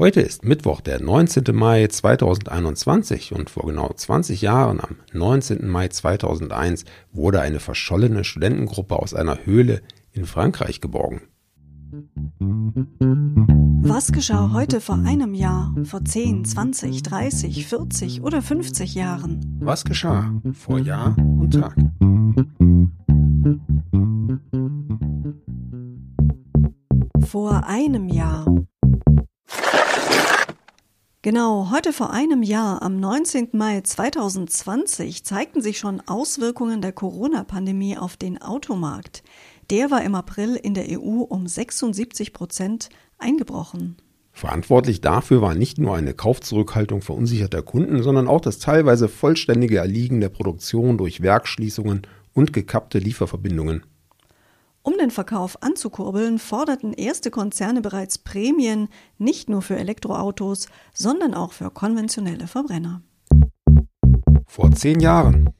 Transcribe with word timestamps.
Heute 0.00 0.22
ist 0.22 0.46
Mittwoch, 0.46 0.80
der 0.80 0.98
19. 0.98 1.54
Mai 1.54 1.86
2021 1.86 3.34
und 3.34 3.50
vor 3.50 3.66
genau 3.66 3.92
20 3.92 4.40
Jahren, 4.40 4.80
am 4.80 4.96
19. 5.12 5.68
Mai 5.68 5.88
2001, 5.88 6.86
wurde 7.12 7.42
eine 7.42 7.60
verschollene 7.60 8.24
Studentengruppe 8.24 8.98
aus 8.98 9.12
einer 9.12 9.44
Höhle 9.44 9.82
in 10.12 10.24
Frankreich 10.24 10.80
geborgen. 10.80 11.20
Was 13.82 14.10
geschah 14.10 14.54
heute 14.54 14.80
vor 14.80 14.94
einem 15.04 15.34
Jahr, 15.34 15.74
vor 15.84 16.02
10, 16.02 16.46
20, 16.46 17.02
30, 17.02 17.66
40 17.66 18.22
oder 18.22 18.40
50 18.40 18.94
Jahren? 18.94 19.58
Was 19.60 19.84
geschah 19.84 20.32
vor 20.54 20.78
Jahr 20.78 21.14
und 21.18 21.50
Tag? 21.50 21.76
Vor 27.26 27.66
einem 27.66 28.08
Jahr. 28.08 28.46
Genau, 31.32 31.70
heute 31.70 31.92
vor 31.92 32.10
einem 32.10 32.42
Jahr, 32.42 32.82
am 32.82 32.98
19. 32.98 33.50
Mai 33.52 33.82
2020, 33.82 35.22
zeigten 35.22 35.62
sich 35.62 35.78
schon 35.78 36.02
Auswirkungen 36.08 36.82
der 36.82 36.90
Corona-Pandemie 36.90 37.96
auf 37.96 38.16
den 38.16 38.42
Automarkt. 38.42 39.22
Der 39.70 39.92
war 39.92 40.02
im 40.02 40.16
April 40.16 40.56
in 40.56 40.74
der 40.74 40.86
EU 40.88 41.20
um 41.20 41.46
76 41.46 42.32
Prozent 42.32 42.88
eingebrochen. 43.18 43.96
Verantwortlich 44.32 45.02
dafür 45.02 45.40
war 45.40 45.54
nicht 45.54 45.78
nur 45.78 45.94
eine 45.94 46.14
Kaufzurückhaltung 46.14 47.00
verunsicherter 47.00 47.62
Kunden, 47.62 48.02
sondern 48.02 48.26
auch 48.26 48.40
das 48.40 48.58
teilweise 48.58 49.08
vollständige 49.08 49.78
Erliegen 49.78 50.20
der 50.20 50.30
Produktion 50.30 50.98
durch 50.98 51.22
Werkschließungen 51.22 52.08
und 52.34 52.52
gekappte 52.52 52.98
Lieferverbindungen. 52.98 53.84
Um 54.82 54.96
den 54.96 55.10
Verkauf 55.10 55.62
anzukurbeln, 55.62 56.38
forderten 56.38 56.94
erste 56.94 57.30
Konzerne 57.30 57.82
bereits 57.82 58.16
Prämien 58.16 58.88
nicht 59.18 59.50
nur 59.50 59.60
für 59.60 59.76
Elektroautos, 59.76 60.68
sondern 60.94 61.34
auch 61.34 61.52
für 61.52 61.70
konventionelle 61.70 62.46
Verbrenner. 62.46 63.02
Vor 64.46 64.72
zehn 64.72 65.00
Jahren. 65.00 65.50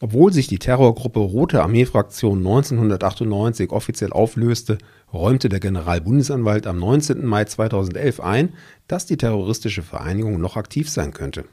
Obwohl 0.00 0.32
sich 0.32 0.46
die 0.46 0.58
Terrorgruppe 0.58 1.18
Rote 1.18 1.62
Armee-Fraktion 1.62 2.38
1998 2.38 3.70
offiziell 3.70 4.12
auflöste, 4.12 4.78
räumte 5.12 5.48
der 5.48 5.60
Generalbundesanwalt 5.60 6.66
am 6.66 6.78
19. 6.78 7.24
Mai 7.24 7.44
2011 7.44 8.20
ein, 8.20 8.52
dass 8.86 9.06
die 9.06 9.16
terroristische 9.16 9.82
Vereinigung 9.82 10.40
noch 10.40 10.56
aktiv 10.56 10.90
sein 10.90 11.12
könnte. 11.12 11.44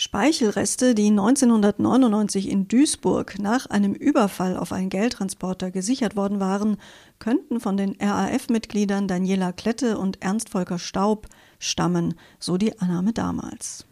Speichelreste, 0.00 0.94
die 0.94 1.08
1999 1.08 2.48
in 2.48 2.68
Duisburg 2.68 3.40
nach 3.40 3.66
einem 3.66 3.94
Überfall 3.94 4.56
auf 4.56 4.70
einen 4.70 4.90
Geldtransporter 4.90 5.72
gesichert 5.72 6.14
worden 6.14 6.38
waren, 6.38 6.76
könnten 7.18 7.58
von 7.58 7.76
den 7.76 7.96
RAF-Mitgliedern 8.00 9.08
Daniela 9.08 9.50
Klette 9.50 9.98
und 9.98 10.22
Ernst 10.22 10.50
Volker 10.50 10.78
Staub 10.78 11.26
stammen, 11.58 12.14
so 12.38 12.58
die 12.58 12.78
Annahme 12.78 13.12
damals. 13.12 13.86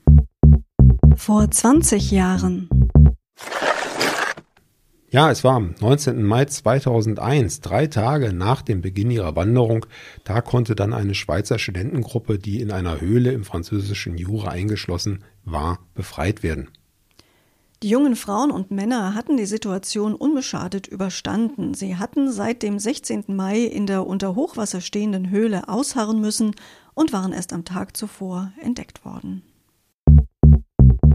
Vor 1.16 1.50
20 1.50 2.12
Jahren. 2.12 2.70
Ja, 5.16 5.30
es 5.30 5.44
war 5.44 5.54
am 5.54 5.74
19. 5.80 6.22
Mai 6.22 6.44
2001, 6.44 7.62
drei 7.62 7.86
Tage 7.86 8.34
nach 8.34 8.60
dem 8.60 8.82
Beginn 8.82 9.10
ihrer 9.10 9.34
Wanderung. 9.34 9.86
Da 10.24 10.42
konnte 10.42 10.74
dann 10.74 10.92
eine 10.92 11.14
Schweizer 11.14 11.58
Studentengruppe, 11.58 12.38
die 12.38 12.60
in 12.60 12.70
einer 12.70 13.00
Höhle 13.00 13.32
im 13.32 13.42
französischen 13.42 14.18
Jura 14.18 14.50
eingeschlossen 14.50 15.24
war, 15.42 15.78
befreit 15.94 16.42
werden. 16.42 16.68
Die 17.82 17.88
jungen 17.88 18.14
Frauen 18.14 18.50
und 18.50 18.70
Männer 18.70 19.14
hatten 19.14 19.38
die 19.38 19.46
Situation 19.46 20.14
unbeschadet 20.14 20.86
überstanden. 20.86 21.72
Sie 21.72 21.96
hatten 21.96 22.30
seit 22.30 22.62
dem 22.62 22.78
16. 22.78 23.24
Mai 23.28 23.60
in 23.60 23.86
der 23.86 24.06
unter 24.06 24.34
Hochwasser 24.34 24.82
stehenden 24.82 25.30
Höhle 25.30 25.70
ausharren 25.70 26.20
müssen 26.20 26.54
und 26.92 27.14
waren 27.14 27.32
erst 27.32 27.54
am 27.54 27.64
Tag 27.64 27.96
zuvor 27.96 28.52
entdeckt 28.60 29.06
worden. 29.06 29.40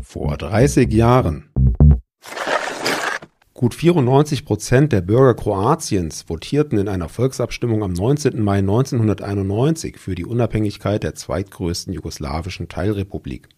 Vor 0.02 0.38
30 0.38 0.92
Jahren 0.92 1.51
Gut 3.62 3.76
94 3.76 4.44
Prozent 4.44 4.92
der 4.92 5.02
Bürger 5.02 5.36
Kroatiens 5.36 6.24
votierten 6.24 6.80
in 6.80 6.88
einer 6.88 7.10
Volksabstimmung 7.10 7.84
am 7.84 7.94
19. 7.94 8.42
Mai 8.42 8.58
1991 8.58 10.00
für 10.00 10.16
die 10.16 10.26
Unabhängigkeit 10.26 11.04
der 11.04 11.14
zweitgrößten 11.14 11.94
jugoslawischen 11.94 12.70
Teilrepublik. 12.70 13.50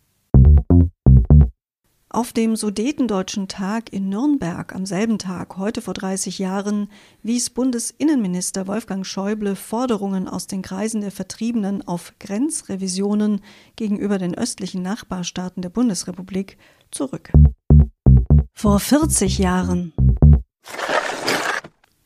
Auf 2.10 2.34
dem 2.34 2.58
Sudetendeutschen 2.58 3.48
Tag 3.48 3.94
in 3.94 4.10
Nürnberg 4.10 4.76
am 4.76 4.86
selben 4.86 5.20
Tag, 5.20 5.56
heute 5.56 5.82
vor 5.82 5.94
30 5.94 6.38
Jahren, 6.38 6.90
wies 7.22 7.50
Bundesinnenminister 7.50 8.68
Wolfgang 8.68 9.06
Schäuble 9.06 9.56
Forderungen 9.56 10.28
aus 10.28 10.48
den 10.48 10.64
Kreisen 10.64 11.00
der 11.00 11.12
Vertriebenen 11.12 11.82
auf 11.88 12.12
Grenzrevisionen 12.20 13.40
gegenüber 13.78 14.18
den 14.18 14.38
östlichen 14.38 14.82
Nachbarstaaten 14.82 15.62
der 15.62 15.70
Bundesrepublik 15.70 16.58
zurück. 16.92 17.32
Vor 18.64 18.80
40 18.80 19.40
Jahren. 19.40 19.92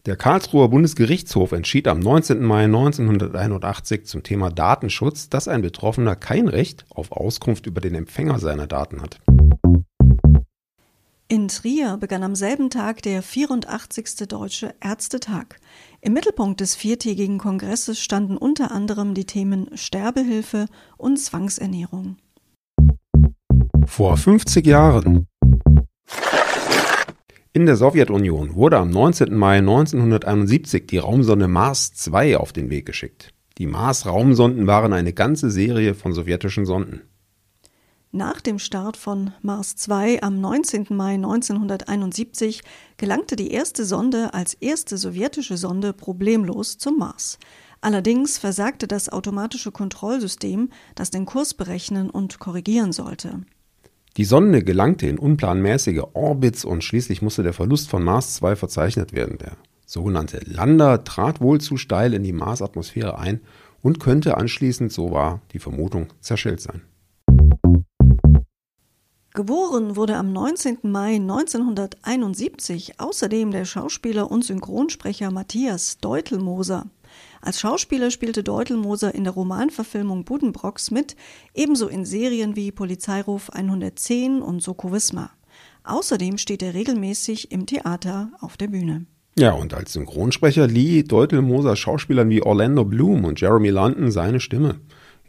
Der 0.08 0.16
Karlsruher 0.16 0.70
Bundesgerichtshof 0.70 1.52
entschied 1.52 1.88
am 1.88 2.00
19. 2.00 2.44
Mai 2.44 2.64
1981 2.64 4.08
zum 4.08 4.24
Thema 4.24 4.50
Datenschutz, 4.50 5.30
dass 5.30 5.48
ein 5.48 5.62
Betroffener 5.62 6.16
kein 6.16 6.48
Recht 6.48 6.88
auf 6.90 7.12
Auskunft 7.12 7.68
über 7.68 7.80
den 7.80 7.94
Empfänger 7.94 8.40
seiner 8.40 8.66
Daten 8.66 9.04
hat. 9.04 9.22
In 11.28 11.48
Trier 11.48 11.98
begann 11.98 12.24
am 12.24 12.34
selben 12.34 12.72
Tag 12.72 13.04
der 13.04 13.22
84. 13.22 14.28
Deutsche 14.28 14.74
Ärztetag. 14.82 15.60
Im 16.02 16.14
Mittelpunkt 16.14 16.60
des 16.60 16.74
viertägigen 16.74 17.38
Kongresses 17.38 18.00
standen 18.00 18.36
unter 18.36 18.72
anderem 18.72 19.14
die 19.14 19.26
Themen 19.26 19.70
Sterbehilfe 19.78 20.66
und 20.98 21.18
Zwangsernährung. 21.18 22.18
Vor 23.86 24.18
50 24.18 24.66
Jahren. 24.66 25.28
In 27.58 27.66
der 27.66 27.76
Sowjetunion 27.76 28.54
wurde 28.54 28.78
am 28.78 28.92
19. 28.92 29.36
Mai 29.36 29.58
1971 29.58 30.86
die 30.86 31.00
Raumsonde 31.00 31.48
Mars 31.48 31.92
2 31.92 32.38
auf 32.38 32.54
den 32.54 32.70
Weg 32.70 32.86
geschickt. 32.86 33.34
Die 33.58 33.66
Mars-Raumsonden 33.66 34.68
waren 34.68 34.94
eine 34.94 35.12
ganze 35.12 35.50
Serie 35.50 35.96
von 35.96 36.14
sowjetischen 36.14 36.68
Sonden. 36.68 37.02
Nach 38.12 38.42
dem 38.42 38.60
Start 38.60 38.96
von 38.96 39.32
Mars 39.42 39.76
2 39.76 40.22
am 40.22 40.40
19. 40.40 40.86
Mai 40.92 41.16
1971 41.16 42.62
gelangte 42.98 43.36
die 43.36 43.50
erste 43.50 43.86
Sonde 43.86 44.36
als 44.36 44.54
erste 44.54 44.96
sowjetische 44.96 45.58
Sonde 45.58 45.94
problemlos 45.94 46.78
zum 46.78 47.00
Mars. 47.00 47.40
Allerdings 47.82 48.38
versagte 48.38 48.88
das 48.88 49.10
automatische 49.10 49.72
Kontrollsystem, 49.72 50.70
das 50.94 51.10
den 51.10 51.26
Kurs 51.26 51.56
berechnen 51.56 52.12
und 52.12 52.38
korrigieren 52.38 52.92
sollte. 52.92 53.42
Die 54.18 54.26
Sonde 54.26 54.64
gelangte 54.64 55.06
in 55.06 55.20
unplanmäßige 55.20 56.02
Orbits 56.14 56.66
und 56.66 56.84
schließlich 56.84 57.22
musste 57.22 57.44
der 57.44 57.54
Verlust 57.54 57.88
von 57.88 58.04
Mars 58.04 58.34
2 58.34 58.56
verzeichnet 58.56 59.14
werden. 59.14 59.38
Der 59.38 59.52
sogenannte 59.86 60.40
Lander 60.44 61.04
trat 61.04 61.40
wohl 61.40 61.62
zu 61.62 61.78
steil 61.78 62.16
in 62.16 62.24
die 62.24 62.34
Marsatmosphäre 62.34 63.20
ein 63.20 63.42
und 63.84 64.00
könnte 64.00 64.36
anschließend, 64.36 64.92
so 64.92 65.12
war 65.12 65.42
die 65.54 65.60
Vermutung, 65.60 66.08
zerschellt 66.20 66.62
sein. 66.62 66.82
Geboren 69.36 69.96
wurde 69.96 70.16
am 70.16 70.34
19. 70.34 70.80
Mai 70.82 71.18
1971 71.18 73.00
außerdem 73.00 73.52
der 73.52 73.66
Schauspieler 73.66 74.32
und 74.32 74.44
Synchronsprecher 74.44 75.30
Matthias 75.30 76.00
Deutelmoser. 76.00 76.88
Als 77.42 77.60
Schauspieler 77.60 78.12
spielte 78.12 78.44
Deutelmoser 78.44 79.14
in 79.14 79.24
der 79.24 79.34
Romanverfilmung 79.34 80.26
Buddenbrocks 80.26 80.92
mit, 80.92 81.16
ebenso 81.54 81.88
in 81.88 82.06
Serien 82.06 82.56
wie 82.56 82.72
Polizeiruf 82.72 83.50
110 83.50 84.42
und 84.42 84.62
Soko 84.62 84.92
Wismar. 84.92 85.32
Außerdem 85.84 86.38
steht 86.38 86.62
er 86.62 86.74
regelmäßig 86.74 87.52
im 87.52 87.66
Theater 87.66 88.32
auf 88.40 88.58
der 88.58 88.68
Bühne. 88.68 89.06
Ja, 89.38 89.52
und 89.52 89.74
als 89.74 89.94
Synchronsprecher 89.94 90.68
lieh 90.68 91.04
Deutelmoser 91.04 91.76
Schauspielern 91.76 92.30
wie 92.30 92.42
Orlando 92.42 92.84
Bloom 92.84 93.24
und 93.24 93.40
Jeremy 93.40 93.70
London 93.70 94.12
seine 94.12 94.40
Stimme. 94.40 94.80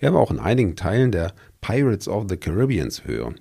Er 0.00 0.14
war 0.14 0.20
auch 0.20 0.30
in 0.30 0.38
einigen 0.38 0.76
Teilen 0.76 1.12
der 1.12 1.34
Pirates 1.60 2.08
of 2.08 2.24
the 2.28 2.36
Caribbean 2.36 2.90
zu 2.90 3.04
hören. 3.04 3.34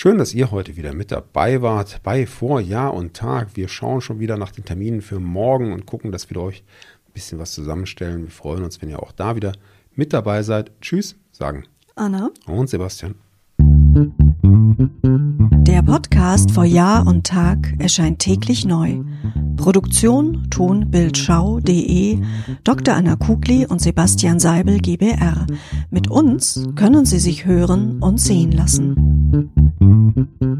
Schön, 0.00 0.16
dass 0.16 0.32
ihr 0.32 0.52
heute 0.52 0.76
wieder 0.76 0.94
mit 0.94 1.10
dabei 1.10 1.60
wart 1.60 2.04
bei 2.04 2.24
Vor 2.24 2.60
Jahr 2.60 2.94
und 2.94 3.14
Tag. 3.14 3.56
Wir 3.56 3.66
schauen 3.66 4.00
schon 4.00 4.20
wieder 4.20 4.36
nach 4.36 4.52
den 4.52 4.64
Terminen 4.64 5.02
für 5.02 5.18
morgen 5.18 5.72
und 5.72 5.86
gucken, 5.86 6.12
dass 6.12 6.30
wir 6.30 6.36
euch 6.36 6.62
ein 7.08 7.12
bisschen 7.14 7.40
was 7.40 7.50
zusammenstellen. 7.50 8.22
Wir 8.22 8.30
freuen 8.30 8.62
uns, 8.62 8.80
wenn 8.80 8.90
ihr 8.90 9.02
auch 9.02 9.10
da 9.10 9.34
wieder 9.34 9.54
mit 9.96 10.12
dabei 10.12 10.44
seid. 10.44 10.70
Tschüss, 10.80 11.16
sagen 11.32 11.64
Anna 11.96 12.30
und 12.46 12.70
Sebastian. 12.70 13.16
Der 15.66 15.82
Podcast 15.82 16.52
vor 16.52 16.64
Jahr 16.64 17.04
und 17.04 17.26
Tag 17.26 17.74
erscheint 17.80 18.20
täglich 18.20 18.64
neu. 18.64 19.00
Produktion 19.56 20.48
tonbildschau.de 20.48 22.20
Dr. 22.62 22.94
Anna 22.94 23.16
Kugli 23.16 23.66
und 23.66 23.80
Sebastian 23.80 24.38
Seibel 24.38 24.78
GBR. 24.78 25.44
Mit 25.90 26.08
uns 26.08 26.68
können 26.76 27.04
Sie 27.04 27.18
sich 27.18 27.46
hören 27.46 28.00
und 28.00 28.20
sehen 28.20 28.52
lassen. 28.52 29.57
Mm-hmm. 30.18 30.57